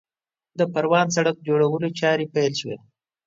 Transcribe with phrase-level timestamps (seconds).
[0.59, 2.77] د پروان سړک جوړولو چارې پیل شوې